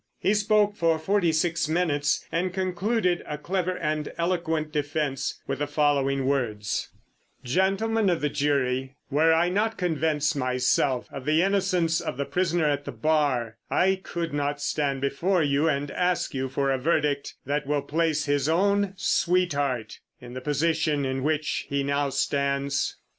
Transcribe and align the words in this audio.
He 0.17 0.33
spoke 0.33 0.75
for 0.75 0.97
forty 0.97 1.31
six 1.31 1.69
minutes, 1.69 2.25
and 2.31 2.51
concluded 2.51 3.21
a 3.27 3.37
clever 3.37 3.77
and 3.77 4.11
eloquent 4.17 4.71
defence 4.71 5.39
with 5.45 5.59
the 5.59 5.67
following 5.67 6.25
words: 6.25 6.89
"Gentlemen 7.43 8.09
of 8.09 8.19
the 8.21 8.27
jury, 8.29 8.95
were 9.11 9.31
I 9.31 9.49
not 9.49 9.77
convinced 9.77 10.35
myself 10.35 11.07
of 11.11 11.25
the 11.25 11.43
innocence 11.43 12.01
of 12.01 12.17
the 12.17 12.25
prisoner 12.25 12.65
at 12.65 12.85
the 12.85 12.91
bar, 12.91 13.57
I 13.69 13.99
could 14.01 14.33
not 14.33 14.59
stand 14.59 15.01
before 15.01 15.43
you 15.43 15.69
and 15.69 15.91
ask 15.91 16.33
you 16.33 16.49
for 16.49 16.71
a 16.71 16.79
verdict 16.79 17.35
that 17.45 17.67
will 17.67 17.83
place 17.83 18.25
his 18.25 18.49
own 18.49 18.95
sweetheart 18.97 19.99
in 20.19 20.33
the 20.33 20.41
position 20.41 21.05
in 21.05 21.21
which 21.23 21.67
he 21.69 21.83
now 21.83 22.09
stands. 22.09 22.95